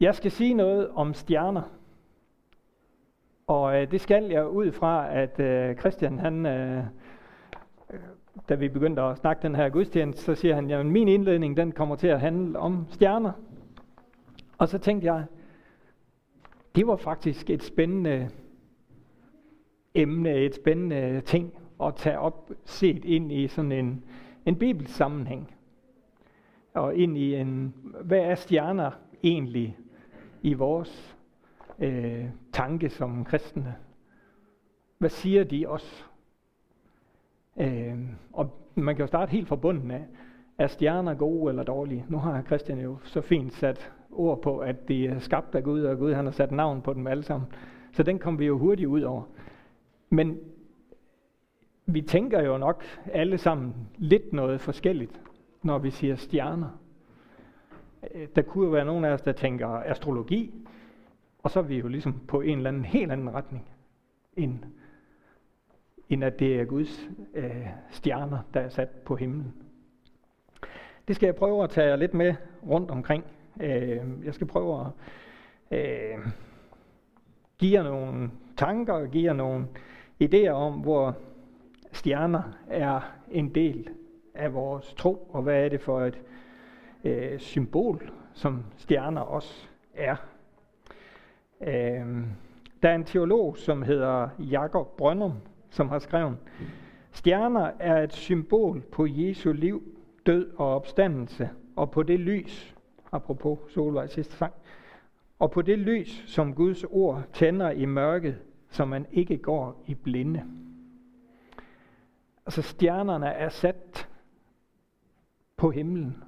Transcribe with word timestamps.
Jeg 0.00 0.14
skal 0.14 0.30
sige 0.30 0.54
noget 0.54 0.88
om 0.88 1.14
stjerner. 1.14 1.62
Og 3.46 3.80
øh, 3.80 3.90
det 3.90 4.00
skal 4.00 4.24
jeg 4.24 4.48
ud 4.48 4.72
fra, 4.72 5.14
at 5.14 5.40
øh, 5.40 5.76
Christian, 5.76 6.18
han, 6.18 6.46
øh, 6.46 6.84
da 8.48 8.54
vi 8.54 8.68
begyndte 8.68 9.02
at 9.02 9.18
snakke 9.18 9.42
den 9.42 9.54
her 9.54 9.68
gudstjeneste, 9.68 10.22
så 10.22 10.34
siger 10.34 10.54
han, 10.54 10.70
at 10.70 10.86
min 10.86 11.08
indledning 11.08 11.56
den 11.56 11.72
kommer 11.72 11.96
til 11.96 12.06
at 12.06 12.20
handle 12.20 12.58
om 12.58 12.86
stjerner. 12.90 13.32
Og 14.58 14.68
så 14.68 14.78
tænkte 14.78 15.06
jeg, 15.06 15.24
det 16.74 16.86
var 16.86 16.96
faktisk 16.96 17.50
et 17.50 17.62
spændende 17.62 18.30
emne, 19.94 20.34
et 20.34 20.54
spændende 20.54 21.20
ting 21.20 21.52
at 21.82 21.94
tage 21.94 22.18
op, 22.18 22.50
set 22.64 23.04
ind 23.04 23.32
i 23.32 23.48
sådan 23.48 23.72
en, 23.72 24.04
en 24.46 24.56
bibelsammenhæng. 24.56 25.54
Og 26.74 26.94
ind 26.94 27.18
i 27.18 27.34
en, 27.34 27.74
hvad 28.04 28.18
er 28.18 28.34
stjerner 28.34 28.90
egentlig 29.22 29.76
i 30.42 30.54
vores 30.54 31.16
øh, 31.78 32.24
tanke 32.52 32.90
som 32.90 33.24
kristne? 33.24 33.74
Hvad 34.98 35.10
siger 35.10 35.44
de 35.44 35.66
os? 35.66 36.08
Øh, 37.56 37.98
og 38.32 38.50
man 38.74 38.96
kan 38.96 39.02
jo 39.02 39.06
starte 39.06 39.30
helt 39.30 39.48
fra 39.48 39.56
bunden 39.56 39.90
af. 39.90 40.06
Er 40.58 40.66
stjerner 40.66 41.14
gode 41.14 41.50
eller 41.50 41.62
dårlige? 41.62 42.04
Nu 42.08 42.18
har 42.18 42.42
Christian 42.42 42.80
jo 42.80 42.96
så 43.04 43.20
fint 43.20 43.52
sat 43.52 43.92
ord 44.10 44.42
på, 44.42 44.58
at 44.58 44.88
de 44.88 45.06
er 45.06 45.18
skabt 45.18 45.54
af 45.54 45.64
Gud, 45.64 45.82
og 45.82 45.98
Gud 45.98 46.14
han 46.14 46.24
har 46.24 46.32
sat 46.32 46.52
navn 46.52 46.82
på 46.82 46.94
dem 46.94 47.06
alle 47.06 47.22
sammen. 47.22 47.50
Så 47.92 48.02
den 48.02 48.18
kom 48.18 48.38
vi 48.38 48.46
jo 48.46 48.58
hurtigt 48.58 48.88
ud 48.88 49.02
over. 49.02 49.22
Men 50.10 50.38
vi 51.86 52.02
tænker 52.02 52.42
jo 52.42 52.58
nok 52.58 52.84
alle 53.12 53.38
sammen 53.38 53.74
lidt 53.96 54.32
noget 54.32 54.60
forskelligt, 54.60 55.20
når 55.62 55.78
vi 55.78 55.90
siger 55.90 56.16
stjerner. 56.16 56.78
Øh, 58.14 58.28
der 58.36 58.42
kunne 58.42 58.64
jo 58.64 58.70
være 58.70 58.84
nogen 58.84 59.04
af 59.04 59.10
os, 59.10 59.22
der 59.22 59.32
tænker 59.32 59.68
astrologi, 59.68 60.54
og 61.42 61.50
så 61.50 61.58
er 61.58 61.64
vi 61.64 61.78
jo 61.78 61.88
ligesom 61.88 62.20
på 62.28 62.40
en 62.40 62.56
eller 62.56 62.68
anden 62.68 62.84
helt 62.84 63.12
anden 63.12 63.34
retning, 63.34 63.68
end, 64.36 64.58
end 66.08 66.24
at 66.24 66.38
det 66.38 66.60
er 66.60 66.64
Guds 66.64 67.08
øh, 67.34 67.66
stjerner, 67.90 68.38
der 68.54 68.60
er 68.60 68.68
sat 68.68 68.88
på 68.88 69.16
himlen. 69.16 69.54
Det 71.08 71.16
skal 71.16 71.26
jeg 71.26 71.34
prøve 71.34 71.64
at 71.64 71.70
tage 71.70 71.96
lidt 71.96 72.14
med 72.14 72.34
rundt 72.66 72.90
omkring. 72.90 73.24
Øh, 73.60 74.00
jeg 74.24 74.34
skal 74.34 74.46
prøve 74.46 74.80
at 74.80 74.86
øh, 75.78 76.18
give 77.58 77.72
jer 77.72 77.82
nogle 77.82 78.30
tanker 78.56 78.92
og 78.92 79.08
give 79.08 79.24
jer 79.24 79.32
nogle 79.32 79.66
idéer 80.24 80.50
om, 80.50 80.72
hvor 80.72 81.16
stjerner 81.92 82.42
er 82.68 83.00
en 83.30 83.54
del 83.54 83.88
af 84.34 84.54
vores 84.54 84.94
tro, 84.94 85.28
og 85.32 85.42
hvad 85.42 85.64
er 85.64 85.68
det 85.68 85.80
for 85.80 86.00
et 86.00 86.20
øh, 87.04 87.38
symbol, 87.38 88.10
som 88.32 88.64
stjerner 88.76 89.20
også 89.20 89.68
er. 89.94 90.16
Øh, 91.60 92.26
der 92.82 92.88
er 92.88 92.94
en 92.94 93.04
teolog, 93.04 93.56
som 93.56 93.82
hedder 93.82 94.28
Jakob 94.38 94.96
Brøndum, 94.96 95.32
som 95.70 95.88
har 95.88 95.98
skrevet, 95.98 96.36
Stjerner 97.10 97.70
er 97.78 98.02
et 98.02 98.12
symbol 98.12 98.80
på 98.80 99.06
Jesu 99.06 99.52
liv, 99.52 99.82
død 100.26 100.50
og 100.56 100.74
opstandelse, 100.74 101.50
og 101.76 101.90
på 101.90 102.02
det 102.02 102.20
lys, 102.20 102.76
apropos 103.12 103.58
Solvej 103.68 104.06
sidste 104.06 104.36
sang, 104.36 104.52
og 105.38 105.50
på 105.50 105.62
det 105.62 105.78
lys, 105.78 106.24
som 106.26 106.54
Guds 106.54 106.84
ord 106.84 107.22
tænder 107.32 107.70
i 107.70 107.84
mørket, 107.84 108.38
så 108.70 108.84
man 108.84 109.06
ikke 109.12 109.38
går 109.38 109.82
i 109.86 109.94
blinde. 109.94 110.44
Altså 112.46 112.62
stjernerne 112.62 113.26
er 113.26 113.48
sat 113.48 114.08
på 115.56 115.70
himlen 115.70 116.22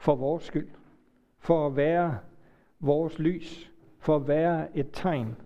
for 0.00 0.14
vores 0.14 0.44
skyld, 0.44 0.68
for 1.38 1.66
at 1.66 1.76
være 1.76 2.18
vores 2.80 3.18
lys, 3.18 3.70
for 3.98 4.16
at 4.16 4.28
være 4.28 4.76
et 4.76 4.88
tegn 4.92 5.36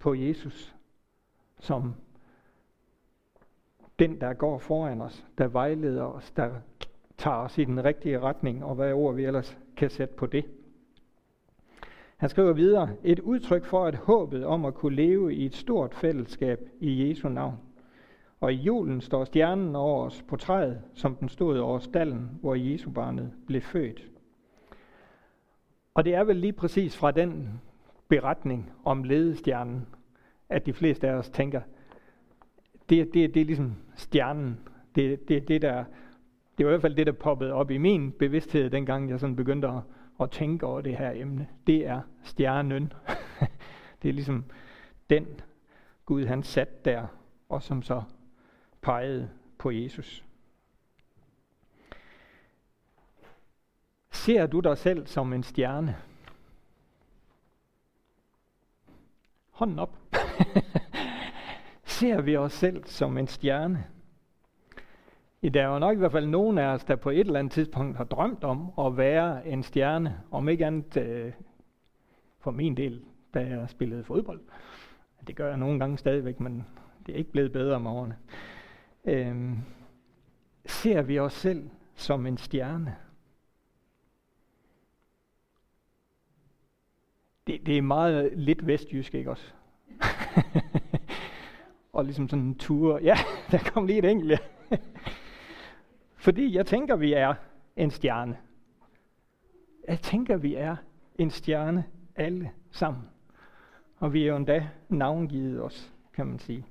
på 0.00 0.14
Jesus, 0.14 0.76
som 1.58 1.94
den, 3.98 4.20
der 4.20 4.32
går 4.32 4.58
foran 4.58 5.00
os, 5.00 5.26
der 5.38 5.48
vejleder 5.48 6.02
os, 6.02 6.30
der 6.30 6.50
tager 7.18 7.36
os 7.36 7.58
i 7.58 7.64
den 7.64 7.84
rigtige 7.84 8.20
retning, 8.20 8.64
og 8.64 8.74
hvad 8.74 8.92
ord 8.92 9.14
vi 9.14 9.24
ellers 9.24 9.58
kan 9.76 9.90
sætte 9.90 10.14
på 10.14 10.26
det. 10.26 10.44
Han 12.16 12.28
skriver 12.28 12.52
videre, 12.52 12.88
et 13.04 13.20
udtryk 13.20 13.64
for 13.64 13.84
at 13.84 13.94
håbet 13.94 14.44
om 14.44 14.64
at 14.64 14.74
kunne 14.74 14.96
leve 14.96 15.34
i 15.34 15.46
et 15.46 15.54
stort 15.54 15.94
fællesskab 15.94 16.60
i 16.80 17.08
Jesu 17.08 17.28
navn. 17.28 17.56
Og 18.40 18.52
i 18.52 18.56
julen 18.56 19.00
står 19.00 19.24
stjernen 19.24 19.76
over 19.76 20.04
os 20.04 20.24
på 20.28 20.36
træet, 20.36 20.82
som 20.94 21.16
den 21.16 21.28
stod 21.28 21.58
over 21.58 21.78
stallen, 21.78 22.30
hvor 22.40 22.54
Jesu 22.54 22.90
barnet 22.90 23.32
blev 23.46 23.60
født. 23.60 24.08
Og 25.94 26.04
det 26.04 26.14
er 26.14 26.24
vel 26.24 26.36
lige 26.36 26.52
præcis 26.52 26.96
fra 26.96 27.10
den 27.10 27.60
beretning 28.08 28.72
om 28.84 29.04
ledestjernen, 29.04 29.86
at 30.48 30.66
de 30.66 30.72
fleste 30.72 31.08
af 31.08 31.12
os 31.12 31.30
tænker, 31.30 31.60
det, 32.88 33.14
det, 33.14 33.34
det 33.34 33.40
er 33.40 33.44
ligesom 33.44 33.76
stjernen. 33.96 34.58
Det, 34.94 35.28
det, 35.28 35.48
det, 35.48 35.62
der, 35.62 35.84
det 36.58 36.66
var 36.66 36.70
i 36.70 36.72
hvert 36.72 36.82
fald 36.82 36.94
det, 36.94 37.06
der 37.06 37.12
poppede 37.12 37.52
op 37.52 37.70
i 37.70 37.78
min 37.78 38.12
bevidsthed, 38.12 38.70
dengang 38.70 39.10
jeg 39.10 39.20
sådan 39.20 39.36
begyndte 39.36 39.68
at, 39.68 39.80
at 40.20 40.30
tænke 40.30 40.66
over 40.66 40.80
det 40.80 40.96
her 40.96 41.12
emne. 41.14 41.48
Det 41.66 41.86
er 41.86 42.00
stjernen. 42.22 42.92
det 44.02 44.08
er 44.08 44.12
ligesom 44.12 44.44
den 45.10 45.26
Gud 46.06 46.24
han 46.24 46.42
sat 46.42 46.84
der, 46.84 47.06
og 47.48 47.62
som 47.62 47.82
så 47.82 48.02
pegede 48.82 49.30
på 49.58 49.70
Jesus. 49.70 50.24
Ser 54.10 54.46
du 54.46 54.60
dig 54.60 54.78
selv 54.78 55.06
som 55.06 55.32
en 55.32 55.42
stjerne? 55.42 55.96
Hånden 59.50 59.78
op. 59.78 59.98
Ser 61.84 62.20
vi 62.20 62.36
os 62.36 62.52
selv 62.52 62.84
som 62.84 63.18
en 63.18 63.26
stjerne? 63.26 63.86
Der 65.42 65.62
er 65.62 65.66
jo 65.66 65.78
nok 65.78 65.96
i 65.96 65.98
hvert 65.98 66.12
fald 66.12 66.26
nogen 66.26 66.58
af 66.58 66.66
os, 66.66 66.84
der 66.84 66.96
på 66.96 67.10
et 67.10 67.20
eller 67.20 67.38
andet 67.38 67.52
tidspunkt 67.52 67.96
har 67.96 68.04
drømt 68.04 68.44
om 68.44 68.72
at 68.78 68.96
være 68.96 69.46
en 69.46 69.62
stjerne, 69.62 70.20
om 70.30 70.48
ikke 70.48 70.66
andet 70.66 70.96
øh, 70.96 71.32
for 72.38 72.50
min 72.50 72.76
del, 72.76 73.02
da 73.34 73.40
jeg 73.40 73.70
spillede 73.70 74.04
fodbold. 74.04 74.40
Det 75.26 75.36
gør 75.36 75.48
jeg 75.48 75.56
nogle 75.56 75.78
gange 75.78 75.98
stadigvæk, 75.98 76.40
men 76.40 76.66
det 77.06 77.12
er 77.12 77.18
ikke 77.18 77.32
blevet 77.32 77.52
bedre 77.52 77.76
om 77.76 77.86
årene 77.86 78.16
øh, 79.04 79.58
ser 80.66 81.02
vi 81.02 81.18
os 81.18 81.32
selv 81.32 81.70
som 81.94 82.26
en 82.26 82.38
stjerne. 82.38 82.96
Det, 87.46 87.66
det 87.66 87.78
er 87.78 87.82
meget 87.82 88.32
lidt 88.36 88.66
vestjysk, 88.66 89.14
ikke 89.14 89.30
også? 89.30 89.52
og 91.92 92.04
ligesom 92.04 92.28
sådan 92.28 92.44
en 92.44 92.58
tur. 92.58 92.98
Ja, 92.98 93.14
der 93.50 93.58
kom 93.58 93.86
lige 93.86 93.98
et 93.98 94.04
enkelt. 94.04 94.40
Fordi 96.24 96.56
jeg 96.56 96.66
tænker, 96.66 96.96
vi 96.96 97.12
er 97.12 97.34
en 97.76 97.90
stjerne. 97.90 98.38
Jeg 99.88 100.00
tænker, 100.00 100.36
vi 100.36 100.54
er 100.54 100.76
en 101.18 101.30
stjerne 101.30 101.84
alle 102.16 102.50
sammen. 102.70 103.02
Og 103.96 104.12
vi 104.12 104.22
er 104.22 104.26
jo 104.26 104.36
endda 104.36 104.68
navngivet 104.88 105.62
os, 105.62 105.92
kan 106.12 106.26
man 106.26 106.38
sige. 106.38 106.66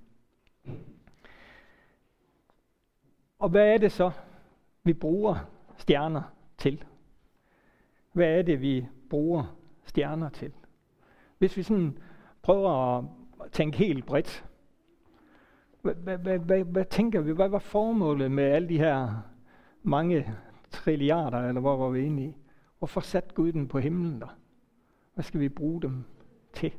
Og 3.40 3.50
hvad 3.50 3.74
er 3.74 3.78
det 3.78 3.92
så, 3.92 4.12
vi 4.84 4.94
bruger 4.94 5.36
stjerner 5.78 6.22
til? 6.58 6.84
Hvad 8.14 8.28
er 8.28 8.42
det, 8.42 8.62
vi 8.62 8.88
bruger 9.10 9.56
stjerner 9.84 10.30
til? 10.30 10.54
Hvis 11.38 11.58
vi 11.58 11.64
sådan 11.64 11.98
prøver 12.42 12.98
at 12.98 13.06
tænke 13.52 13.78
helt 13.78 14.06
bredt, 14.06 14.46
hvad, 15.82 15.96
hvad, 15.96 16.40
hvad, 16.40 16.64
hvad, 16.64 16.86
tænker 16.86 17.22
vi? 17.22 17.32
Hvad 17.32 17.50
var 17.50 17.60
formålet 17.60 18.32
med 18.32 18.44
alle 18.44 18.70
de 18.70 18.78
her 18.78 19.22
mange 19.84 20.36
trilliarder, 20.70 21.40
eller 21.48 21.62
hvor 21.62 21.78
var 21.78 21.90
vi 21.90 22.06
inde 22.06 22.24
i? 22.24 22.38
Hvorfor 22.80 23.02
satte 23.02 23.36
Gud 23.36 23.52
den 23.52 23.68
på 23.68 23.80
himlen 23.80 24.22
der? 24.22 24.38
Hvad 25.14 25.24
skal 25.24 25.40
vi 25.40 25.50
bruge 25.50 25.82
dem 25.82 26.04
til? 26.54 26.74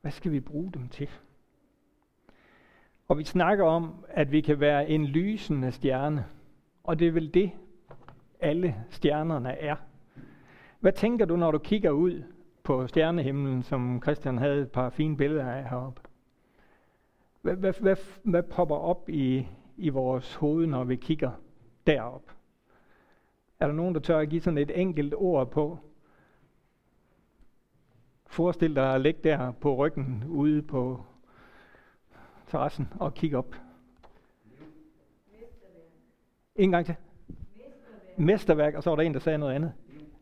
Hvad 0.00 0.10
skal 0.10 0.32
vi 0.32 0.40
bruge 0.40 0.72
dem 0.72 0.88
til? 0.88 1.08
Og 3.08 3.18
vi 3.18 3.24
snakker 3.24 3.64
om, 3.64 4.04
at 4.08 4.32
vi 4.32 4.40
kan 4.40 4.60
være 4.60 4.88
en 4.88 5.06
lysende 5.06 5.72
stjerne. 5.72 6.26
Og 6.84 6.98
det 6.98 7.08
er 7.08 7.12
vel 7.12 7.34
det, 7.34 7.50
alle 8.40 8.74
stjernerne 8.90 9.58
er. 9.58 9.76
Hvad 10.80 10.92
tænker 10.92 11.24
du, 11.24 11.36
når 11.36 11.50
du 11.50 11.58
kigger 11.58 11.90
ud 11.90 12.22
på 12.62 12.86
stjernehimlen, 12.86 13.62
som 13.62 14.02
Christian 14.02 14.38
havde 14.38 14.62
et 14.62 14.70
par 14.70 14.90
fine 14.90 15.16
billeder 15.16 15.50
af 15.50 15.68
heroppe? 15.68 16.00
Hvad, 17.42 17.56
hvad, 17.56 17.72
hvad, 17.80 17.96
hvad 18.22 18.42
popper 18.42 18.76
op 18.76 19.08
i, 19.08 19.48
i 19.76 19.88
vores 19.88 20.34
hoved, 20.34 20.66
når 20.66 20.84
vi 20.84 20.96
kigger 20.96 21.30
derop? 21.86 22.22
Er 23.60 23.66
der 23.66 23.74
nogen, 23.74 23.94
der 23.94 24.00
tør 24.00 24.18
at 24.18 24.28
give 24.28 24.40
sådan 24.40 24.58
et 24.58 24.80
enkelt 24.80 25.14
ord 25.16 25.50
på? 25.50 25.78
Forestil 28.26 28.76
dig 28.76 28.94
at 28.94 29.00
ligge 29.00 29.20
der 29.24 29.52
på 29.52 29.74
ryggen 29.74 30.24
ude 30.28 30.62
på 30.62 31.04
terrassen 32.46 32.88
og 33.00 33.14
kigge 33.14 33.38
op. 33.38 33.54
En 36.56 36.70
gang 36.70 36.86
til. 36.86 36.94
Mesterværk, 38.16 38.74
og 38.74 38.82
så 38.82 38.90
var 38.90 38.96
der 38.96 39.02
en, 39.02 39.14
der 39.14 39.20
sagde 39.20 39.38
noget 39.38 39.54
andet. 39.54 39.72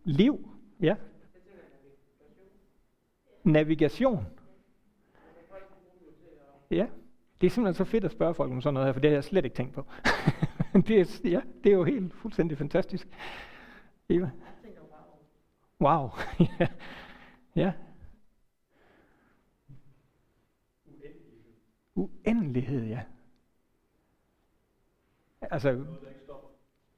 Liv, 0.05 0.49
ja. 0.81 0.97
Navigation. 3.45 4.27
Ja, 6.71 6.87
det 7.41 7.47
er 7.47 7.51
simpelthen 7.51 7.87
så 7.87 7.91
fedt 7.91 8.05
at 8.05 8.11
spørge 8.11 8.35
folk 8.35 8.53
om 8.53 8.61
sådan 8.61 8.75
noget 8.75 8.87
her, 8.87 8.93
for 8.93 9.01
det 9.01 9.11
har 9.11 9.17
jeg 9.17 9.25
slet 9.25 9.45
ikke 9.45 9.57
tænkt 9.57 9.75
på. 9.75 9.87
det, 10.87 11.01
er, 11.01 11.21
ja, 11.25 11.41
det 11.65 11.73
er 11.73 11.77
jo 11.77 11.85
helt 11.85 12.15
fuldstændig 12.15 12.59
fantastisk. 12.59 13.09
Eva? 14.09 14.31
Wow. 15.81 16.11
ja. 16.61 16.67
ja. 17.57 17.73
Uendelighed, 22.05 22.85
ja. 22.85 23.03
Altså, 25.41 25.85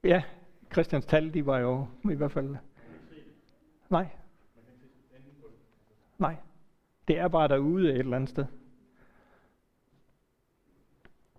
ja, 0.03 0.23
Christians 0.71 1.05
tal, 1.05 1.33
de 1.33 1.45
var 1.45 1.59
jo 1.59 1.87
i 2.11 2.15
hvert 2.15 2.31
fald... 2.31 2.55
Nej. 3.89 4.07
Nej. 6.17 6.35
Det 7.07 7.17
er 7.17 7.27
bare 7.27 7.47
derude 7.47 7.89
et 7.89 7.99
eller 7.99 8.15
andet 8.15 8.29
sted. 8.29 8.45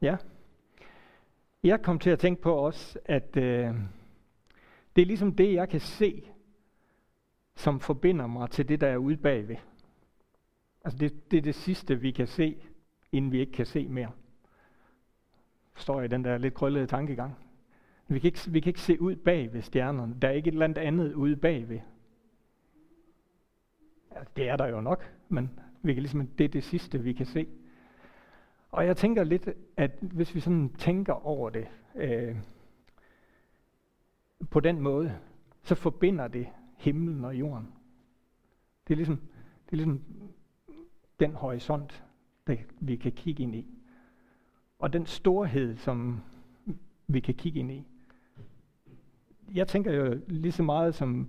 Ja. 0.01 0.17
Jeg 1.63 1.83
kom 1.83 1.99
til 1.99 2.11
at 2.11 2.19
tænke 2.19 2.43
på 2.43 2.55
også, 2.55 2.99
at 3.05 3.37
øh, 3.37 3.75
det 4.97 5.03
er 5.03 5.07
ligesom 5.07 5.35
det, 5.35 5.55
jeg 5.55 5.69
kan 5.69 5.81
se, 5.81 6.31
som 7.55 7.81
forbinder 7.81 8.27
mig 8.27 8.51
til 8.51 8.69
det, 8.69 8.81
der 8.81 8.89
er 8.89 8.97
ude 8.97 9.17
bagved. 9.17 9.57
Altså 10.85 10.99
det, 10.99 11.31
det 11.31 11.37
er 11.37 11.43
det 11.43 11.55
sidste, 11.55 12.01
vi 12.01 12.11
kan 12.11 12.27
se, 12.27 12.68
inden 13.13 13.33
vi 13.33 13.41
ikke 13.41 13.53
kan 13.53 13.67
se 13.67 13.89
mere. 13.89 14.11
Forstår 15.73 16.01
jeg 16.01 16.11
den 16.11 16.25
der 16.25 16.39
lidt 16.39 16.55
krøllede 16.55 16.87
tankegang? 16.87 17.35
Vi 18.09 18.19
kan, 18.19 18.29
ikke, 18.29 18.51
vi 18.51 18.61
kan 18.61 18.71
ikke 18.71 18.81
se 18.81 19.01
ud 19.01 19.17
bag 19.17 19.53
ved 19.53 19.63
stjernerne. 19.63 20.17
Der 20.23 20.29
er 20.29 20.33
ikke 20.33 20.49
et 20.49 20.53
eller 20.53 20.65
andet 20.65 20.83
andet 20.83 21.15
ude 21.15 21.37
bagved. 21.37 21.81
Ja, 24.15 24.21
det 24.37 24.49
er 24.49 24.57
der 24.57 24.67
jo 24.67 24.81
nok, 24.81 25.13
men 25.29 25.61
vi 25.83 25.95
kan 25.95 26.03
ligesom, 26.03 26.27
det 26.27 26.45
er 26.45 26.49
det 26.49 26.65
sidste, 26.65 27.03
vi 27.03 27.13
kan 27.13 27.27
se. 27.27 27.47
Og 28.71 28.87
jeg 28.87 28.97
tænker 28.97 29.25
lidt, 29.25 29.49
at 29.77 29.91
hvis 30.01 30.35
vi 30.35 30.41
sådan 30.41 30.75
tænker 30.79 31.27
over 31.27 31.51
det 31.51 31.69
øh, 31.95 32.37
på 34.51 34.61
den 34.61 34.81
måde, 34.81 35.19
så 35.63 35.75
forbinder 35.75 36.29
det 36.29 36.49
himlen 36.77 37.25
og 37.25 37.35
jorden. 37.35 37.73
Det 38.89 38.95
er 38.95 38.97
ligesom, 38.97 39.17
det 39.67 39.73
er 39.73 39.77
ligesom 39.77 40.03
den 41.21 41.35
horisont, 41.35 42.05
der 42.49 42.57
vi 42.81 42.97
kan 42.97 43.13
kigge 43.13 43.43
ind 43.43 43.55
i. 43.55 43.67
Og 44.79 44.93
den 44.93 45.07
storhed, 45.07 45.77
som 45.77 46.21
vi 47.07 47.21
kan 47.21 47.35
kigge 47.35 47.61
ind 47.61 47.73
i. 47.73 47.87
Jeg 49.55 49.69
tænker 49.69 49.93
jo 49.93 50.21
lige 50.29 50.53
så 50.53 50.63
meget 50.63 50.95
som 50.95 51.29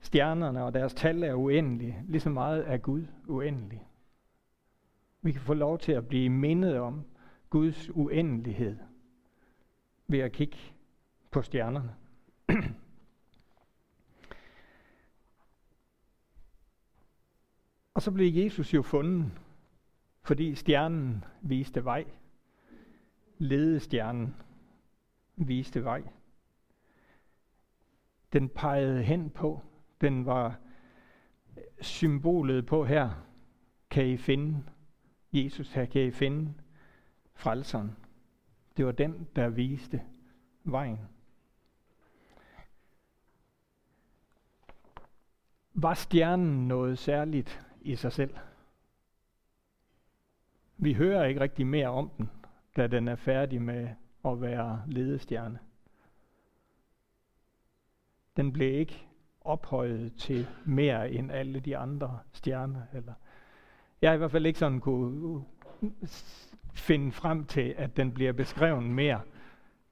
stjernerne 0.00 0.64
og 0.64 0.74
deres 0.74 0.94
tal 0.94 1.22
er 1.22 1.34
uendelige, 1.34 2.04
lige 2.08 2.20
så 2.20 2.30
meget 2.30 2.72
er 2.72 2.76
Gud 2.76 3.06
uendelig. 3.28 3.86
Vi 5.22 5.32
kan 5.32 5.40
få 5.40 5.54
lov 5.54 5.78
til 5.78 5.92
at 5.92 6.08
blive 6.08 6.28
mindet 6.28 6.78
om 6.78 7.04
Guds 7.50 7.90
uendelighed 7.90 8.76
ved 10.06 10.18
at 10.18 10.32
kigge 10.32 10.56
på 11.30 11.42
stjernerne. 11.42 11.94
og 17.94 18.02
så 18.02 18.10
blev 18.10 18.34
Jesus 18.34 18.74
jo 18.74 18.82
fundet, 18.82 19.30
fordi 20.22 20.54
stjernen 20.54 21.24
viste 21.40 21.84
vej. 21.84 22.04
Ledestjernen 23.38 24.36
viste 25.36 25.84
vej. 25.84 26.02
Den 28.32 28.48
pegede 28.48 29.02
hen 29.02 29.30
på, 29.30 29.62
den 30.00 30.26
var 30.26 30.58
symbolet 31.80 32.66
på 32.66 32.84
her, 32.84 33.26
kan 33.90 34.06
I 34.06 34.16
finde 34.16 34.64
Jesus, 35.32 35.72
her 35.72 35.84
kan 35.84 36.02
I 36.02 36.10
finde 36.10 36.54
frelseren. 37.34 37.96
Det 38.76 38.86
var 38.86 38.92
den, 38.92 39.28
der 39.36 39.48
viste 39.48 40.02
vejen. 40.64 40.98
Var 45.74 45.94
stjernen 45.94 46.68
noget 46.68 46.98
særligt 46.98 47.66
i 47.80 47.96
sig 47.96 48.12
selv? 48.12 48.34
Vi 50.82 50.92
hører 50.92 51.24
ikke 51.24 51.40
rigtig 51.40 51.66
mere 51.66 51.88
om 51.88 52.10
den, 52.18 52.30
da 52.76 52.86
den 52.86 53.08
er 53.08 53.16
færdig 53.16 53.62
med 53.62 53.88
at 54.24 54.40
være 54.40 54.82
ledestjerne. 54.86 55.58
Den 58.36 58.52
blev 58.52 58.74
ikke 58.74 59.06
ophøjet 59.40 60.14
til 60.14 60.46
mere 60.64 61.10
end 61.10 61.32
alle 61.32 61.60
de 61.60 61.76
andre 61.76 62.18
stjerner. 62.32 62.82
Eller 62.92 63.12
jeg 64.02 64.10
har 64.10 64.14
i 64.14 64.18
hvert 64.18 64.30
fald 64.30 64.46
ikke 64.46 64.58
sådan 64.58 64.80
kunne 64.80 65.44
finde 66.74 67.12
frem 67.12 67.44
til, 67.44 67.74
at 67.78 67.96
den 67.96 68.12
bliver 68.12 68.32
beskrevet 68.32 68.82
mere, 68.82 69.20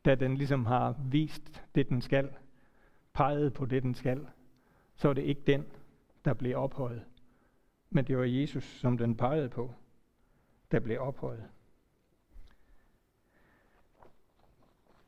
da 0.05 0.15
den 0.15 0.37
ligesom 0.37 0.67
har 0.67 0.97
vist 1.11 1.65
det, 1.75 1.89
den 1.89 2.01
skal, 2.01 2.29
peget 3.13 3.53
på 3.53 3.67
det, 3.67 3.83
den 3.83 3.95
skal. 3.95 4.27
Så 4.95 5.09
er 5.09 5.13
det 5.13 5.23
ikke 5.23 5.43
den, 5.47 5.65
der 6.25 6.35
bliver 6.35 6.57
ophøjet. 6.57 7.05
Men 7.91 8.05
det 8.05 8.19
var 8.19 8.25
Jesus, 8.25 8.65
som 8.65 8.99
den 8.99 9.17
pegede 9.17 9.49
på, 9.49 9.75
der 10.71 10.81
blev 10.81 11.01
ophøjet. 11.01 11.45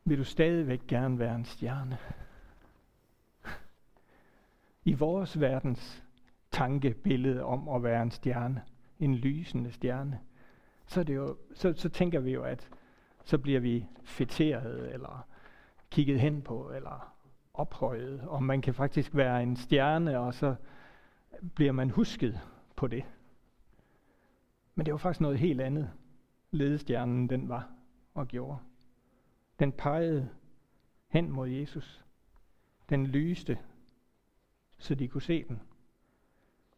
Vil 0.05 0.19
du 0.19 0.25
stadigvæk 0.25 0.87
gerne 0.89 1.19
være 1.19 1.35
en 1.35 1.45
stjerne? 1.45 1.99
I 4.85 4.95
vores 4.95 5.41
verdens 5.41 6.05
tankebillede 6.51 7.45
om 7.45 7.69
at 7.69 7.83
være 7.83 8.03
en 8.03 8.11
stjerne, 8.11 8.63
en 8.99 9.15
lysende 9.15 9.73
stjerne, 9.73 10.21
så, 10.87 11.01
er 11.01 11.05
det 11.05 11.15
jo, 11.15 11.37
så, 11.55 11.73
så 11.77 11.89
tænker 11.89 12.21
vi 12.21 12.33
jo, 12.33 12.43
at 12.43 12.69
så 13.25 13.39
bliver 13.39 13.61
vi 13.61 13.87
fetteret, 14.03 14.95
eller 14.95 15.27
kigget 15.91 16.21
hen 16.21 16.43
på, 16.43 16.71
eller 16.75 17.15
ophøjet, 17.55 18.21
og 18.21 18.43
man 18.43 18.63
kan 18.63 18.75
faktisk 18.75 19.15
være 19.15 19.43
en 19.43 19.57
stjerne, 19.57 20.19
og 20.19 20.35
så 20.35 20.55
bliver 21.55 21.73
man 21.73 21.91
husket 21.91 22.41
på 22.77 22.87
det. 22.87 23.05
Men 24.81 24.85
det 24.85 24.93
var 24.93 24.99
faktisk 24.99 25.21
noget 25.21 25.39
helt 25.39 25.61
andet, 25.61 25.91
ledestjernen 26.51 27.31
den 27.31 27.49
var 27.49 27.71
og 28.15 28.29
gjorde. 28.29 28.59
Den 29.59 29.73
pegede 29.73 30.29
hen 31.09 31.31
mod 31.31 31.49
Jesus. 31.49 32.05
Den 32.89 33.07
lyste, 33.07 33.59
så 34.79 34.95
de 34.95 35.09
kunne 35.09 35.23
se 35.23 35.45
den. 35.45 35.61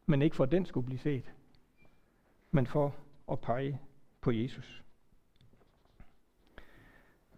Men 0.06 0.22
ikke 0.22 0.36
for 0.36 0.44
at 0.44 0.50
den 0.50 0.66
skulle 0.66 0.86
blive 0.86 0.98
set, 0.98 1.32
men 2.50 2.66
for 2.66 2.94
at 3.32 3.40
pege 3.40 3.80
på 4.20 4.30
Jesus. 4.30 4.84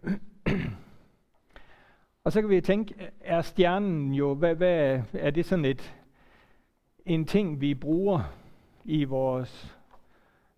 Og 2.23 2.31
så 2.31 2.41
kan 2.41 2.49
vi 2.49 2.61
tænke, 2.61 3.11
er 3.19 3.41
stjernen 3.41 4.13
jo, 4.13 4.33
hvad, 4.33 4.55
hvad 4.55 5.03
er 5.13 5.29
det 5.29 5.45
sådan 5.45 5.65
et, 5.65 5.95
en 7.05 7.25
ting, 7.25 7.61
vi 7.61 7.73
bruger 7.73 8.33
i 8.85 9.03
vores 9.03 9.74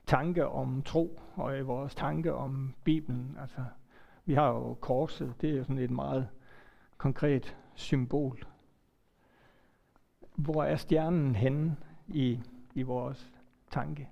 tanke 0.08 0.48
om 0.48 0.82
tro, 0.82 1.20
og 1.36 1.58
i 1.58 1.62
vores 1.62 1.96
tanke 1.96 2.34
om 2.34 2.74
Bibelen. 2.84 3.38
Altså, 3.42 3.66
vi 4.26 4.34
har 4.34 4.48
jo 4.48 4.74
korset, 4.74 5.34
det 5.42 5.50
er 5.50 5.58
jo 5.58 5.64
sådan 5.64 5.78
et 5.78 5.92
meget 5.92 6.28
konkret 6.98 7.58
symbol. 7.76 8.46
Hvor 10.36 10.64
er 10.64 10.76
stjernen 10.76 11.36
henne 11.36 11.78
i, 12.08 12.40
i 12.74 12.82
vores 12.82 13.32
tanke? 13.72 14.10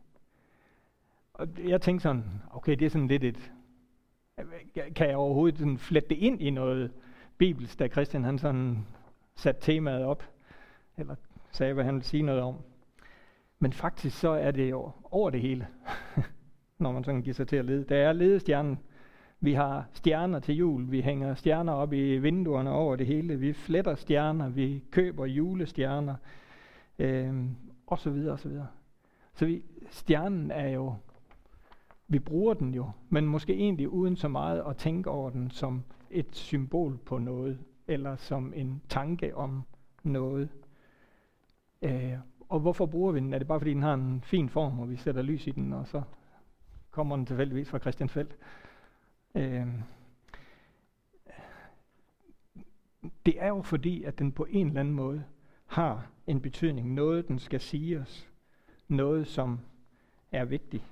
Og 1.34 1.48
jeg 1.58 1.82
tænkte 1.82 2.04
sådan, 2.04 2.42
okay, 2.52 2.76
det 2.76 2.86
er 2.86 2.90
sådan 2.90 3.08
lidt 3.08 3.24
et, 3.24 3.52
kan 4.96 5.08
jeg 5.08 5.18
overhovedet 5.18 5.60
sådan 5.60 5.78
flette 5.78 6.10
det 6.10 6.18
ind 6.18 6.42
i 6.42 6.50
noget 6.50 6.92
bibelsk, 7.38 7.80
da 7.80 7.88
Christian 7.88 8.24
han 8.24 8.40
sådan 8.40 8.86
satte 9.36 9.62
temaet 9.62 10.06
op, 10.06 10.24
eller 10.98 11.16
sagde, 11.52 11.74
hvad 11.74 11.84
han 11.84 11.94
ville 11.94 12.06
sige 12.06 12.24
noget 12.24 12.42
om. 12.42 12.56
Men 13.60 13.74
faktisk 13.74 14.20
så 14.20 14.30
er 14.30 14.52
det 14.52 14.70
jo 14.70 14.92
over 15.04 15.30
det 15.30 15.42
hele, 15.42 15.68
når 16.80 16.92
man 16.92 17.04
sådan 17.04 17.22
giver 17.22 17.34
sig 17.34 17.48
til 17.48 17.56
at 17.56 17.66
lede. 17.66 17.84
Der 17.84 17.98
er 17.98 18.14
ledestjernen. 18.14 18.80
Vi 19.40 19.54
har 19.54 19.86
stjerner 19.94 20.40
til 20.40 20.56
jul. 20.56 20.92
Vi 20.92 21.02
hænger 21.02 21.36
stjerner 21.36 21.74
op 21.74 21.94
i 21.94 22.18
vinduerne 22.18 22.72
over 22.72 22.96
det 22.96 23.08
hele. 23.08 23.40
Vi 23.40 23.54
fletter 23.54 23.96
stjerner. 23.96 24.50
Vi 24.50 24.84
køber 24.92 25.26
julestjerner. 25.26 26.16
Øh, 27.00 27.46
og 27.88 28.00
så 28.00 28.10
videre, 28.10 28.34
og 28.34 28.40
så 28.40 28.50
videre. 28.50 28.68
Så 29.34 29.46
vi, 29.46 29.64
stjernen 29.90 30.52
er 30.52 30.70
jo 30.70 30.96
vi 32.08 32.20
bruger 32.20 32.54
den 32.54 32.74
jo, 32.74 32.92
men 33.10 33.26
måske 33.26 33.54
egentlig 33.54 33.90
uden 33.90 34.16
så 34.16 34.28
meget 34.28 34.64
at 34.70 34.78
tænke 34.78 35.10
over 35.10 35.30
den 35.30 35.52
som 35.52 35.84
et 36.10 36.36
symbol 36.36 36.98
på 36.98 37.18
noget, 37.18 37.60
eller 37.88 38.16
som 38.16 38.54
en 38.56 38.82
tanke 38.90 39.36
om 39.36 39.64
noget. 40.04 40.50
Øh, 41.82 42.14
og 42.50 42.60
hvorfor 42.60 42.86
bruger 42.86 43.12
vi 43.12 43.20
den? 43.20 43.34
Er 43.34 43.38
det 43.38 43.48
bare 43.48 43.60
fordi 43.60 43.74
den 43.74 43.82
har 43.82 43.94
en 43.94 44.22
fin 44.22 44.50
form, 44.50 44.80
og 44.80 44.90
vi 44.90 44.96
sætter 44.96 45.22
lys 45.22 45.48
i 45.48 45.52
den, 45.52 45.74
og 45.74 45.88
så 45.88 46.02
kommer 46.92 47.16
den 47.16 47.26
tilfældigvis 47.26 47.70
fra 47.70 47.80
Christian 47.80 48.10
Felt? 48.10 48.38
Øh, 49.36 49.68
det 53.26 53.42
er 53.42 53.48
jo 53.48 53.62
fordi, 53.62 54.04
at 54.04 54.20
den 54.20 54.32
på 54.32 54.46
en 54.50 54.68
eller 54.68 54.80
anden 54.80 54.94
måde 54.94 55.24
har 55.66 56.08
en 56.28 56.42
betydning. 56.42 56.94
Noget, 56.94 57.28
den 57.28 57.40
skal 57.40 57.60
sige 57.60 58.00
os. 58.00 58.30
Noget, 58.88 59.28
som 59.28 59.60
er 60.32 60.46
vigtigt. 60.46 60.84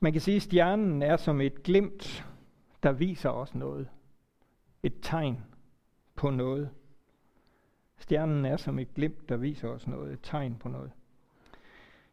Man 0.00 0.12
kan 0.12 0.20
sige, 0.20 0.36
at 0.36 0.42
stjernen 0.42 1.02
er 1.02 1.16
som 1.16 1.40
et 1.40 1.62
glimt, 1.62 2.26
der 2.82 2.92
viser 2.92 3.30
os 3.30 3.54
noget. 3.54 3.88
Et 4.82 4.94
tegn 5.02 5.44
på 6.14 6.30
noget. 6.30 6.70
Stjernen 8.00 8.44
er 8.44 8.56
som 8.56 8.78
et 8.78 8.94
glimt, 8.94 9.28
der 9.28 9.36
viser 9.36 9.68
os 9.68 9.86
noget. 9.86 10.12
Et 10.12 10.18
tegn 10.22 10.56
på 10.60 10.68
noget. 10.68 10.90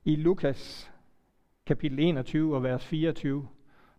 I 0.05 0.15
Lukas 0.15 0.91
kapitel 1.65 1.99
21 1.99 2.55
og 2.55 2.63
vers 2.63 2.85
24, 2.85 3.47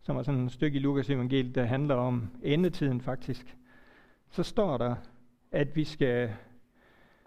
som 0.02 0.16
er 0.16 0.23
sådan 0.23 0.47
et 0.47 0.52
stykke 0.52 0.76
i 0.76 0.80
Lukas 0.80 1.11
evangeliet, 1.11 1.54
der 1.54 1.64
handler 1.64 1.95
om 1.95 2.30
endetiden 2.42 3.00
faktisk, 3.00 3.57
så 4.30 4.42
står 4.42 4.78
der, 4.78 4.97
at 5.52 5.76
vi 5.76 5.85
skal, 5.85 6.35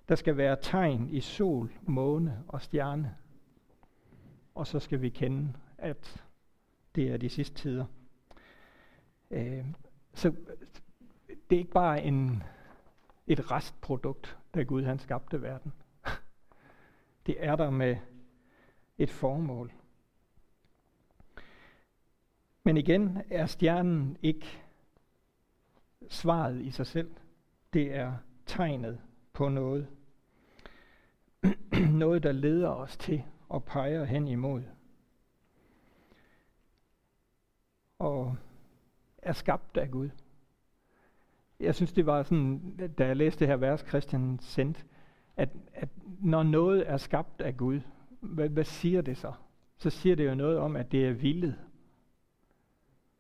der 0.10 0.15
skal 0.15 0.38
være 0.38 0.58
tegn 0.62 1.10
i 1.10 1.20
sol, 1.20 1.72
måne 1.82 2.44
og 2.48 2.62
stjerne. 2.62 3.15
Og 4.56 4.68
så 4.68 4.80
skal 4.80 5.01
vi 5.01 5.10
kende, 5.10 5.53
at 5.77 6.24
det 6.96 7.12
er 7.12 7.18
de 7.18 7.30
sidste 7.30 7.56
tider. 7.56 7.86
Øh, 9.32 9.65
så 10.13 10.34
det 11.27 11.56
er 11.56 11.60
ikke 11.60 11.72
bare 11.72 12.03
en, 12.03 12.44
et 13.31 13.51
restprodukt, 13.51 14.38
da 14.53 14.63
Gud 14.63 14.83
han 14.83 15.00
skabte 15.00 15.41
verden. 15.41 15.73
Det 17.25 17.35
er 17.39 17.55
der 17.55 17.69
med 17.69 17.97
et 18.97 19.09
formål. 19.09 19.71
Men 22.63 22.77
igen 22.77 23.21
er 23.29 23.45
stjernen 23.45 24.17
ikke 24.21 24.61
svaret 26.09 26.61
i 26.61 26.71
sig 26.71 26.88
selv. 26.88 27.11
Det 27.73 27.95
er 27.95 28.13
tegnet 28.45 29.01
på 29.33 29.50
noget. 29.50 29.88
noget, 32.03 32.23
der 32.23 32.31
leder 32.31 32.69
os 32.69 32.97
til 32.97 33.23
og 33.50 33.63
peger 33.63 34.03
hen 34.03 34.27
imod. 34.27 34.63
Og 38.00 38.35
er 39.17 39.33
skabt 39.33 39.77
af 39.77 39.91
Gud. 39.91 40.09
Jeg 41.62 41.75
synes, 41.75 41.94
det 41.94 42.06
var 42.06 42.24
sådan, 42.24 42.75
da 42.98 43.06
jeg 43.06 43.18
læste 43.18 43.39
det 43.39 43.48
her 43.48 43.56
vers, 43.56 43.86
Christian 43.88 44.39
sendte, 44.41 44.84
at, 45.38 45.50
at 45.74 45.89
når 46.20 46.44
noget 46.44 46.89
er 46.89 46.98
skabt 46.98 47.41
af 47.41 47.58
Gud, 47.58 47.80
hvad, 48.20 48.50
hvad 48.50 48.63
siger 48.63 49.01
det 49.01 49.18
så? 49.18 49.34
Så 49.77 49.89
siger 49.89 50.15
det 50.15 50.25
jo 50.25 50.36
noget 50.36 50.58
om, 50.58 50.75
at 50.75 50.91
det 50.91 51.08
er 51.08 51.12
vildt. 51.12 51.56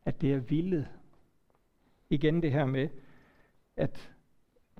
At 0.05 0.21
det 0.21 0.33
er 0.33 0.37
vildt. 0.37 0.87
Igen 2.09 2.41
det 2.41 2.51
her 2.51 2.65
med, 2.65 2.89
at 3.75 4.11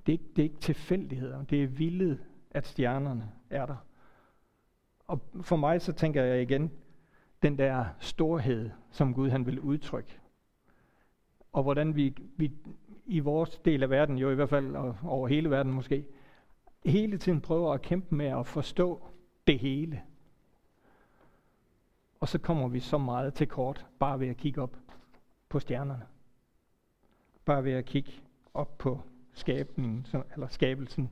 det, 0.06 0.12
ikke, 0.12 0.24
det 0.36 0.38
er 0.38 0.42
ikke 0.42 0.60
tilfældigheder. 0.60 1.44
Det 1.44 1.62
er 1.62 1.66
vildt, 1.66 2.20
at 2.50 2.66
stjernerne 2.66 3.32
er 3.50 3.66
der. 3.66 3.76
Og 5.06 5.20
for 5.40 5.56
mig 5.56 5.82
så 5.82 5.92
tænker 5.92 6.22
jeg 6.22 6.42
igen, 6.42 6.70
den 7.42 7.58
der 7.58 7.84
storhed, 7.98 8.70
som 8.90 9.14
Gud 9.14 9.30
han 9.30 9.46
vil 9.46 9.60
udtrykke. 9.60 10.18
Og 11.52 11.62
hvordan 11.62 11.96
vi, 11.96 12.14
vi 12.36 12.52
i 13.06 13.18
vores 13.18 13.58
del 13.58 13.82
af 13.82 13.90
verden, 13.90 14.18
jo 14.18 14.30
i 14.30 14.34
hvert 14.34 14.48
fald 14.48 14.76
og 14.76 14.96
over 15.04 15.28
hele 15.28 15.50
verden 15.50 15.72
måske, 15.72 16.06
hele 16.84 17.18
tiden 17.18 17.40
prøver 17.40 17.74
at 17.74 17.82
kæmpe 17.82 18.14
med 18.14 18.26
at 18.26 18.46
forstå 18.46 19.08
det 19.46 19.58
hele. 19.58 20.02
Og 22.20 22.28
så 22.28 22.38
kommer 22.38 22.68
vi 22.68 22.80
så 22.80 22.98
meget 22.98 23.34
til 23.34 23.46
kort, 23.46 23.86
bare 23.98 24.20
ved 24.20 24.28
at 24.28 24.36
kigge 24.36 24.62
op 24.62 24.76
på 25.48 25.60
stjernerne. 25.60 26.06
Bare 27.44 27.64
ved 27.64 27.72
at 27.72 27.84
kigge 27.84 28.12
op 28.54 28.78
på 28.78 29.00
skabningen, 29.32 30.06
eller 30.32 30.48
skabelsen. 30.48 31.10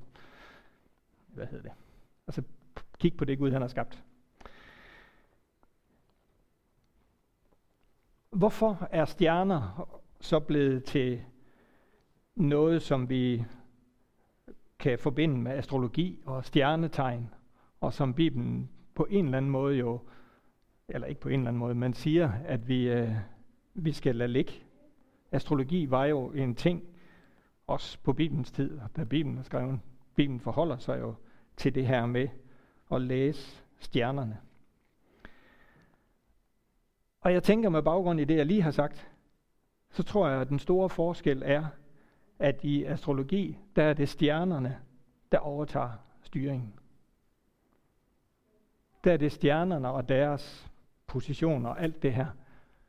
Hvad 1.27 1.47
hedder 1.47 1.63
det? 1.63 1.73
Altså 2.27 2.43
kig 2.99 3.17
på 3.17 3.25
det 3.25 3.39
Gud, 3.39 3.51
han 3.51 3.61
har 3.61 3.69
skabt. 3.69 4.05
Hvorfor 8.31 8.89
er 8.91 9.05
stjerner 9.05 9.89
så 10.21 10.41
blevet 10.41 10.85
til 10.85 11.23
noget, 12.37 12.83
som 12.83 13.09
vi 13.09 13.45
kan 14.79 14.99
forbinde 14.99 15.39
med 15.39 15.53
astrologi 15.53 16.23
og 16.27 16.45
stjernetegn, 16.45 17.35
og 17.81 17.93
som 17.93 18.15
Bibelen 18.15 18.71
på 18.95 19.07
en 19.11 19.25
eller 19.25 19.39
anden 19.39 19.51
måde 19.51 19.77
jo, 19.77 20.01
eller 20.89 21.07
ikke 21.07 21.21
på 21.21 21.29
en 21.29 21.35
eller 21.35 21.49
anden 21.49 21.59
måde, 21.59 21.75
men 21.75 21.95
siger, 21.95 22.33
at 22.45 22.69
vi, 22.69 22.89
øh, 22.89 23.15
vi 23.75 23.93
skal 23.93 24.17
lade 24.17 24.33
ligge. 24.33 24.53
Astrologi 25.33 25.91
var 25.91 26.05
jo 26.05 26.31
en 26.31 26.55
ting, 26.55 26.83
også 27.67 27.99
på 28.03 28.13
Bibelens 28.13 28.51
tid, 28.51 28.81
da 28.97 29.05
Bibelen 29.05 29.39
er 29.39 29.43
skrevet. 29.43 29.81
Bibelen 30.15 30.41
forholder 30.41 30.79
sig 30.79 31.01
jo 31.01 31.15
til 31.57 31.75
det 31.75 31.87
her 31.87 32.07
med 32.07 32.29
at 32.93 33.03
læse 33.03 33.65
stjernerne. 33.79 34.39
Og 37.21 37.33
jeg 37.33 37.43
tænker 37.43 37.69
med 37.69 37.83
baggrund 37.83 38.21
i 38.21 38.25
det, 38.25 38.37
jeg 38.37 38.47
lige 38.47 38.63
har 38.63 38.71
sagt, 38.71 39.11
så 39.91 40.03
tror 40.03 40.29
jeg, 40.29 40.41
at 40.41 40.49
den 40.49 40.59
store 40.59 40.89
forskel 40.89 41.43
er, 41.45 41.67
at 42.41 42.65
i 42.65 42.85
astrologi, 42.85 43.59
der 43.77 43.83
er 43.83 43.93
det 43.93 44.09
stjernerne, 44.09 44.81
der 45.33 45.39
overtager 45.39 45.93
styringen. 46.23 46.75
Der 49.05 49.13
er 49.13 49.17
det 49.17 49.33
stjernerne 49.33 49.91
og 49.91 50.09
deres 50.09 50.71
positioner 51.07 51.71
og 51.71 51.81
alt 51.81 52.03
det 52.03 52.15
her, 52.15 52.27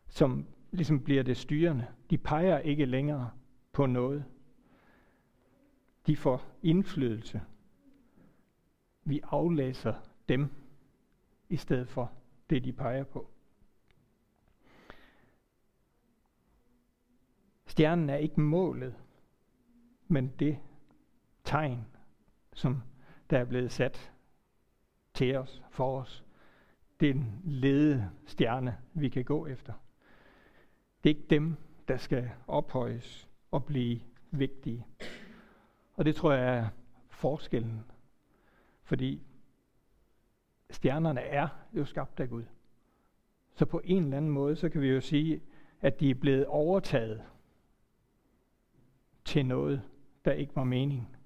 som 0.08 0.46
ligesom 0.72 1.04
bliver 1.04 1.24
det 1.24 1.38
styrende. 1.38 1.88
De 2.10 2.18
peger 2.18 2.60
ikke 2.60 2.86
længere 2.86 3.32
på 3.72 3.86
noget. 3.86 4.26
De 6.08 6.16
får 6.16 6.46
indflydelse. 6.64 7.42
Vi 9.04 9.22
aflæser 9.24 9.94
dem 10.30 10.50
i 11.50 11.58
stedet 11.58 11.88
for 11.88 12.12
det, 12.50 12.64
de 12.64 12.74
peger 12.74 13.04
på. 13.04 13.28
Stjernen 17.66 18.10
er 18.10 18.16
ikke 18.16 18.42
målet, 18.42 18.96
men 20.12 20.34
det 20.40 20.58
tegn, 21.44 21.86
som 22.54 22.82
der 23.30 23.40
er 23.40 23.46
blevet 23.46 23.72
sat 23.72 24.12
til 25.14 25.38
os, 25.38 25.64
for 25.70 26.02
os. 26.02 26.26
Det 27.00 27.10
er 27.10 27.24
lede 27.44 28.10
stjerne, 28.26 28.78
vi 28.94 29.10
kan 29.10 29.26
gå 29.26 29.48
efter. 29.48 29.74
Det 31.04 31.10
er 31.10 31.16
ikke 31.16 31.28
dem, 31.30 31.56
der 31.88 31.98
skal 31.98 32.32
ophøjes 32.48 33.30
og 33.52 33.66
blive 33.66 34.02
vigtige. 34.32 34.86
Og 35.94 36.06
det 36.06 36.16
tror 36.16 36.32
jeg 36.32 36.58
er 36.58 36.70
forskellen. 37.10 37.86
Fordi 38.84 39.22
stjernerne 40.70 41.22
er 41.22 41.48
jo 41.74 41.86
skabt 41.86 42.20
af 42.20 42.30
Gud. 42.30 42.44
Så 43.54 43.66
på 43.66 43.82
en 43.84 44.04
eller 44.04 44.18
anden 44.18 44.32
måde, 44.32 44.56
så 44.56 44.70
kan 44.70 44.82
vi 44.82 44.88
jo 44.88 45.02
sige, 45.02 45.42
at 45.82 46.00
de 46.00 46.10
er 46.10 46.16
blevet 46.16 46.46
overtaget 46.46 47.24
til 49.26 49.46
noget, 49.46 49.82
der 50.26 50.32
ikke 50.32 50.56
var 50.56 50.64
mening. 50.64 51.18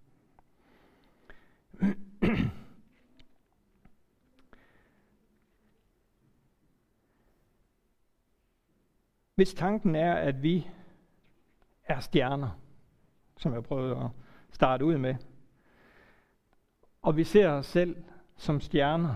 Hvis 9.35 9.53
tanken 9.53 9.95
er, 9.95 10.13
at 10.13 10.43
vi 10.43 10.69
er 11.83 11.99
stjerner, 11.99 12.59
som 13.37 13.53
jeg 13.53 13.63
prøvede 13.63 13.95
at 13.95 14.09
starte 14.51 14.85
ud 14.85 14.97
med, 14.97 15.15
og 17.01 17.17
vi 17.17 17.23
ser 17.23 17.49
os 17.49 17.65
selv 17.65 18.03
som 18.35 18.61
stjerner, 18.61 19.15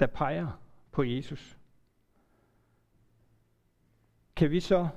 der 0.00 0.06
peger 0.06 0.60
på 0.92 1.02
Jesus, 1.02 1.58
kan 4.36 4.50
vi 4.50 4.60
så 4.60 4.88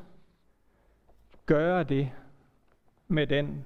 gøre 1.46 1.84
det 1.84 2.12
med 3.14 3.28
den 3.28 3.66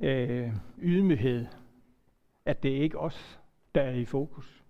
øh, 0.00 0.52
ydmyghed, 0.78 1.46
at 2.44 2.62
det 2.62 2.76
er 2.76 2.82
ikke 2.82 2.98
os, 2.98 3.40
der 3.74 3.82
er 3.82 3.94
i 3.94 4.04
fokus. 4.04 4.64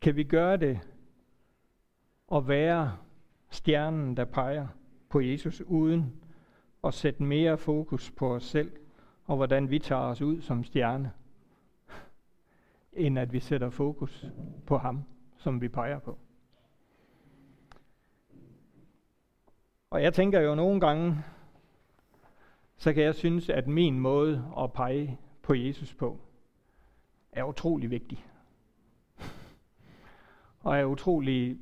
Kan 0.00 0.16
vi 0.16 0.24
gøre 0.24 0.56
det 0.56 0.80
og 2.26 2.48
være 2.48 2.96
stjernen, 3.50 4.16
der 4.16 4.24
peger 4.24 4.68
på 5.08 5.20
Jesus, 5.20 5.60
uden 5.60 6.22
at 6.84 6.94
sætte 6.94 7.22
mere 7.22 7.58
fokus 7.58 8.10
på 8.10 8.34
os 8.34 8.44
selv, 8.44 8.72
og 9.24 9.36
hvordan 9.36 9.70
vi 9.70 9.78
tager 9.78 10.02
os 10.02 10.22
ud 10.22 10.40
som 10.40 10.64
stjerne, 10.64 11.12
end 12.92 13.18
at 13.18 13.32
vi 13.32 13.40
sætter 13.40 13.70
fokus 13.70 14.26
på 14.66 14.78
ham, 14.78 15.04
som 15.36 15.60
vi 15.60 15.68
peger 15.68 15.98
på. 15.98 16.18
Og 19.90 20.02
jeg 20.02 20.14
tænker 20.14 20.40
jo 20.40 20.54
nogle 20.54 20.80
gange, 20.80 21.24
så 22.76 22.92
kan 22.92 23.02
jeg 23.02 23.14
synes, 23.14 23.48
at 23.48 23.66
min 23.66 24.00
måde 24.00 24.52
at 24.58 24.72
pege 24.72 25.18
på 25.42 25.54
Jesus 25.54 25.94
på, 25.94 26.18
er 27.32 27.44
utrolig 27.44 27.90
vigtig. 27.90 28.26
Og 30.64 30.78
er 30.78 30.84
utrolig, 30.84 31.58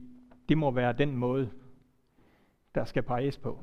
det 0.49 0.59
må 0.59 0.71
være 0.71 0.93
den 0.93 1.17
måde, 1.17 1.51
der 2.75 2.85
skal 2.85 3.03
peges 3.03 3.39
på. 3.39 3.59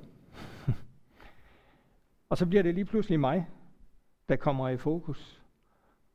og 2.30 2.38
så 2.38 2.46
bliver 2.46 2.64
det 2.64 2.74
lige 2.74 2.86
pludselig 2.86 3.20
mig, 3.20 3.48
der 4.30 4.36
kommer 4.36 4.70
i 4.70 4.78
fokus. 4.78 5.42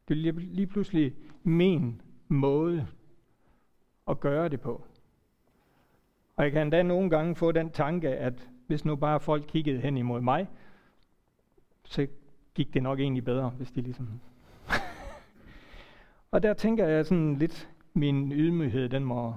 Det 0.08 0.16
bliver 0.16 0.32
lige 0.32 0.66
pludselig 0.66 1.14
min 1.42 2.02
måde 2.28 2.86
at 4.08 4.20
gøre 4.20 4.48
det 4.48 4.60
på. 4.60 4.84
Og 6.40 6.44
jeg 6.44 6.52
kan 6.52 6.62
endda 6.62 6.82
nogle 6.82 7.10
gange 7.10 7.36
få 7.36 7.52
den 7.52 7.70
tanke, 7.70 8.08
at 8.08 8.50
hvis 8.66 8.84
nu 8.84 8.96
bare 8.96 9.20
folk 9.20 9.44
kiggede 9.48 9.80
hen 9.80 9.96
imod 9.96 10.20
mig, 10.20 10.48
så 11.84 12.06
gik 12.54 12.74
det 12.74 12.82
nok 12.82 13.00
egentlig 13.00 13.24
bedre, 13.24 13.48
hvis 13.48 13.70
de 13.70 13.80
ligesom... 13.80 14.20
og 16.32 16.42
der 16.42 16.54
tænker 16.54 16.86
jeg 16.86 17.06
sådan 17.06 17.36
lidt, 17.36 17.70
min 17.94 18.32
ydmyghed, 18.32 18.88
den 18.88 19.04
må, 19.04 19.34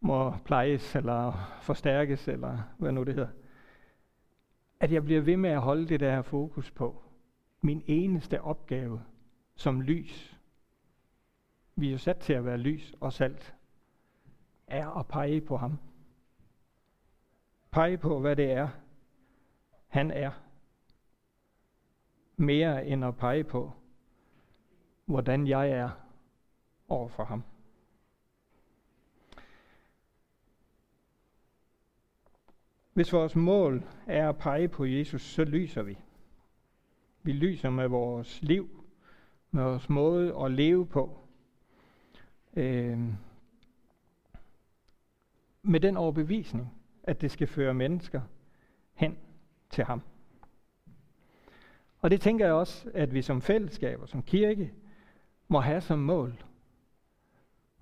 må 0.00 0.34
plejes, 0.44 0.96
eller 0.96 1.50
forstærkes, 1.62 2.28
eller 2.28 2.58
hvad 2.78 2.92
nu 2.92 3.02
det 3.02 3.14
hedder. 3.14 3.30
At 4.80 4.92
jeg 4.92 5.04
bliver 5.04 5.20
ved 5.20 5.36
med 5.36 5.50
at 5.50 5.60
holde 5.60 5.88
det 5.88 6.00
der 6.00 6.22
fokus 6.22 6.70
på. 6.70 7.02
Min 7.60 7.82
eneste 7.86 8.40
opgave 8.40 9.02
som 9.54 9.80
lys. 9.80 10.38
Vi 11.76 11.88
er 11.88 11.92
jo 11.92 11.98
sat 11.98 12.16
til 12.16 12.32
at 12.32 12.44
være 12.44 12.58
lys 12.58 12.94
og 13.00 13.12
salt. 13.12 13.54
Er 14.66 14.98
at 14.98 15.06
pege 15.06 15.40
på 15.40 15.56
ham. 15.56 15.78
Pege 17.74 17.98
på, 17.98 18.20
hvad 18.20 18.36
det 18.36 18.50
er, 18.50 18.68
han 19.88 20.10
er 20.10 20.30
mere 22.36 22.86
end 22.86 23.04
at 23.04 23.16
pege 23.16 23.44
på, 23.44 23.72
hvordan 25.04 25.46
jeg 25.46 25.70
er 25.70 25.90
over 26.88 27.08
for 27.08 27.24
ham. 27.24 27.42
Hvis 32.92 33.12
vores 33.12 33.36
mål 33.36 33.84
er 34.06 34.28
at 34.28 34.38
pege 34.38 34.68
på 34.68 34.84
Jesus, 34.84 35.22
så 35.22 35.44
lyser 35.44 35.82
vi. 35.82 35.98
Vi 37.22 37.32
lyser 37.32 37.70
med 37.70 37.88
vores 37.88 38.42
liv, 38.42 38.84
med 39.50 39.62
vores 39.64 39.88
måde 39.88 40.44
at 40.44 40.50
leve 40.50 40.86
på. 40.86 41.18
Øh, 42.56 42.98
med 45.62 45.80
den 45.80 45.96
overbevisning, 45.96 46.83
at 47.04 47.20
det 47.20 47.30
skal 47.30 47.46
føre 47.46 47.74
mennesker 47.74 48.20
hen 48.94 49.18
til 49.70 49.84
ham. 49.84 50.02
Og 52.00 52.10
det 52.10 52.20
tænker 52.20 52.44
jeg 52.44 52.54
også, 52.54 52.90
at 52.94 53.14
vi 53.14 53.22
som 53.22 53.42
fællesskab 53.42 54.00
og 54.00 54.08
som 54.08 54.22
kirke 54.22 54.72
må 55.48 55.60
have 55.60 55.80
som 55.80 55.98
mål 55.98 56.44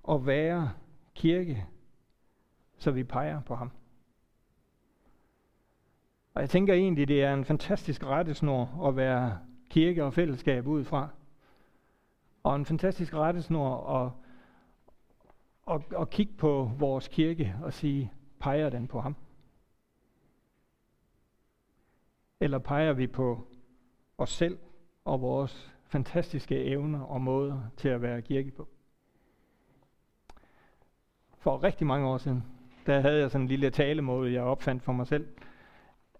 at 0.09 0.25
være 0.25 0.71
kirke, 1.15 1.65
så 2.77 2.91
vi 2.91 3.03
peger 3.03 3.41
på 3.41 3.55
ham. 3.55 3.71
Og 6.33 6.41
jeg 6.41 6.49
tænker 6.49 6.73
egentlig, 6.73 7.07
det 7.07 7.23
er 7.23 7.33
en 7.33 7.45
fantastisk 7.45 8.03
rettesnor 8.03 8.87
at 8.87 8.95
være 8.95 9.39
kirke 9.69 10.03
og 10.03 10.13
fællesskab 10.13 10.67
ud 10.67 10.83
fra. 10.83 11.09
Og 12.43 12.55
en 12.55 12.65
fantastisk 12.65 13.13
rettesnor 13.13 13.95
at, 13.95 14.11
at, 15.75 16.01
at 16.01 16.09
kigge 16.09 16.33
på 16.33 16.71
vores 16.77 17.07
kirke 17.07 17.55
og 17.61 17.73
sige, 17.73 18.11
peger 18.43 18.69
den 18.69 18.87
på 18.87 19.01
ham? 19.01 19.15
Eller 22.39 22.57
peger 22.57 22.93
vi 22.93 23.07
på 23.07 23.47
os 24.17 24.29
selv 24.29 24.57
og 25.05 25.21
vores 25.21 25.73
fantastiske 25.85 26.63
evner 26.63 27.01
og 27.01 27.21
måder 27.21 27.61
til 27.77 27.89
at 27.89 28.01
være 28.01 28.21
kirke 28.21 28.51
på. 28.51 28.67
For 31.37 31.63
rigtig 31.63 31.87
mange 31.87 32.07
år 32.07 32.17
siden, 32.17 32.43
der 32.85 32.99
havde 32.99 33.19
jeg 33.19 33.31
sådan 33.31 33.41
en 33.41 33.47
lille 33.47 33.69
talemåde, 33.69 34.33
jeg 34.33 34.43
opfandt 34.43 34.83
for 34.83 34.93
mig 34.93 35.07
selv, 35.07 35.27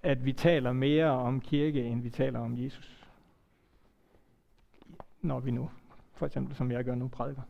at 0.04 0.26
vi 0.26 0.34
taler 0.34 0.74
mere 0.74 1.10
om 1.10 1.42
kirke, 1.42 1.84
end 1.84 2.02
vi 2.02 2.10
taler 2.10 2.40
om 2.40 2.58
Jesus. 2.58 3.08
Når 5.22 5.40
vi 5.40 5.52
nu, 5.52 5.70
for 6.14 6.26
eksempel 6.26 6.56
som 6.56 6.72
jeg 6.72 6.84
gør 6.84 6.96
nu, 6.96 7.08
prædiker. 7.08 7.42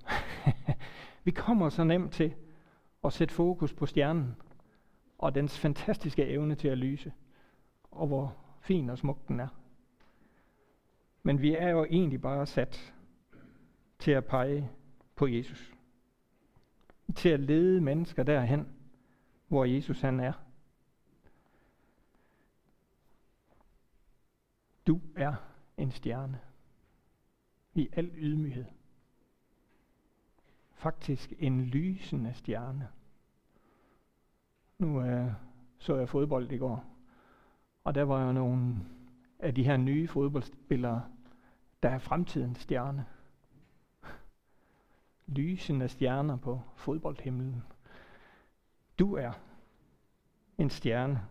vi 1.26 1.32
kommer 1.32 1.70
så 1.70 1.84
nemt 1.84 2.12
til 2.12 2.34
at 3.04 3.14
sætte 3.14 3.34
fokus 3.34 3.74
på 3.74 3.86
stjernen, 3.86 4.36
og 5.24 5.36
dens 5.36 5.60
fantastiske 5.60 6.26
evne 6.26 6.56
til 6.56 6.68
at 6.68 6.78
lyse, 6.78 7.14
og 7.92 8.08
hvor 8.08 8.38
fin 8.62 8.90
og 8.90 8.98
smuk 8.98 9.28
den 9.28 9.40
er. 9.40 9.48
Men 11.24 11.42
vi 11.42 11.56
er 11.56 11.70
jo 11.70 11.84
egentlig 11.84 12.22
bare 12.22 12.46
sat 12.46 12.94
til 14.00 14.12
at 14.12 14.26
pege 14.26 14.70
på 15.16 15.28
Jesus. 15.28 15.74
Til 17.16 17.30
at 17.30 17.40
lede 17.40 17.82
mennesker 17.82 18.24
derhen, 18.24 18.68
hvor 19.48 19.66
Jesus 19.66 20.02
han 20.02 20.20
er. 20.20 20.34
Du 24.88 25.02
er 25.16 25.34
en 25.78 25.92
stjerne. 25.92 26.40
I 27.74 27.90
al 27.94 28.12
ydmyghed. 28.16 28.66
Faktisk 30.74 31.34
en 31.40 31.62
lysende 31.62 32.34
stjerne. 32.34 32.88
Nu 34.80 35.02
øh, 35.02 35.32
så 35.78 35.96
jeg 35.96 36.10
fodbold 36.10 36.52
i 36.52 36.58
går, 36.58 36.86
og 37.84 37.96
der 37.96 38.04
var 38.04 38.26
jo 38.26 38.32
nogle 38.32 38.76
af 39.40 39.56
de 39.56 39.64
her 39.64 39.78
nye 39.78 40.08
fodboldspillere, 40.08 41.04
der 41.84 41.90
er 41.90 42.00
fremtidens 42.00 42.60
stjerne. 42.60 43.06
Lysende 45.28 45.88
stjerner 45.88 46.38
på 46.38 46.62
fodboldhimlen. 46.76 47.64
Du 49.00 49.16
er 49.16 49.32
en 50.58 50.70
stjerne, 50.70 51.22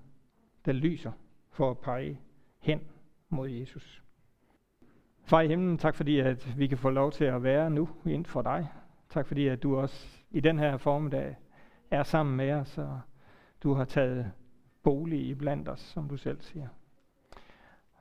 der 0.64 0.72
lyser 0.72 1.12
for 1.50 1.70
at 1.70 1.78
pege 1.78 2.20
hen 2.58 2.80
mod 3.28 3.48
Jesus. 3.48 4.02
Far 5.24 5.40
i 5.40 5.48
himlen, 5.48 5.78
tak 5.78 5.94
fordi 5.94 6.18
at 6.18 6.58
vi 6.58 6.66
kan 6.66 6.78
få 6.78 6.90
lov 6.90 7.12
til 7.12 7.24
at 7.24 7.42
være 7.42 7.70
nu 7.70 7.88
ind 8.06 8.26
for 8.26 8.42
dig. 8.42 8.68
Tak 9.08 9.26
fordi 9.26 9.46
at 9.48 9.62
du 9.62 9.76
også 9.76 10.22
i 10.30 10.40
den 10.40 10.58
her 10.58 10.76
formiddag 10.76 11.36
er 11.90 12.02
sammen 12.02 12.36
med 12.36 12.52
os, 12.52 12.78
og 12.78 13.00
du 13.62 13.74
har 13.74 13.84
taget 13.84 14.32
bolig 14.82 15.26
i 15.26 15.34
blandt 15.34 15.68
os, 15.68 15.80
som 15.80 16.08
du 16.08 16.16
selv 16.16 16.40
siger. 16.40 16.68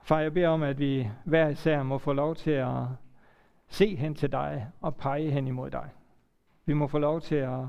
Far, 0.03 0.19
jeg 0.19 0.33
beder 0.33 0.47
om, 0.47 0.63
at 0.63 0.79
vi 0.79 1.09
hver 1.25 1.47
især 1.47 1.83
må 1.83 1.97
få 1.97 2.13
lov 2.13 2.35
til 2.35 2.51
at 2.51 2.83
se 3.67 3.95
hen 3.95 4.15
til 4.15 4.31
dig 4.31 4.71
og 4.81 4.95
pege 4.95 5.31
hen 5.31 5.47
imod 5.47 5.71
dig. 5.71 5.89
Vi 6.65 6.73
må 6.73 6.87
få 6.87 6.97
lov 6.97 7.21
til 7.21 7.35
at 7.35 7.65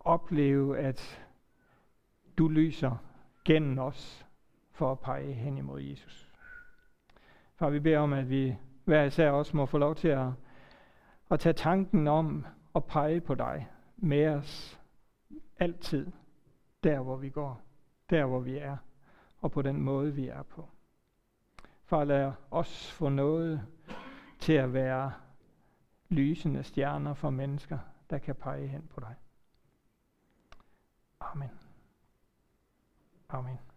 opleve, 0.00 0.78
at 0.78 1.26
du 2.38 2.48
lyser 2.48 2.96
gennem 3.44 3.78
os 3.78 4.26
for 4.72 4.92
at 4.92 5.00
pege 5.00 5.32
hen 5.32 5.58
imod 5.58 5.80
Jesus. 5.80 6.32
Far, 7.56 7.70
vi 7.70 7.80
beder 7.80 7.98
om, 7.98 8.12
at 8.12 8.30
vi 8.30 8.56
hver 8.84 9.04
især 9.04 9.30
også 9.30 9.56
må 9.56 9.66
få 9.66 9.78
lov 9.78 9.94
til 9.94 10.08
at, 10.08 10.28
at 11.30 11.40
tage 11.40 11.52
tanken 11.52 12.08
om 12.08 12.46
at 12.74 12.84
pege 12.84 13.20
på 13.20 13.34
dig 13.34 13.68
med 13.96 14.26
os 14.26 14.80
altid, 15.58 16.06
der 16.84 17.00
hvor 17.00 17.16
vi 17.16 17.30
går, 17.30 17.62
der 18.10 18.24
hvor 18.24 18.40
vi 18.40 18.58
er, 18.58 18.76
og 19.40 19.52
på 19.52 19.62
den 19.62 19.80
måde 19.80 20.14
vi 20.14 20.28
er 20.28 20.42
på. 20.42 20.68
Far, 21.84 22.04
lad 22.04 22.32
os 22.50 22.90
få 22.92 23.08
noget 23.08 23.66
til 24.38 24.52
at 24.52 24.72
være 24.72 25.12
lysende 26.08 26.62
stjerner 26.62 27.14
for 27.14 27.30
mennesker, 27.30 27.78
der 28.10 28.18
kan 28.18 28.34
pege 28.34 28.66
hen 28.66 28.86
på 28.86 29.00
dig. 29.00 29.14
Amen. 31.20 31.50
Amen. 33.28 33.69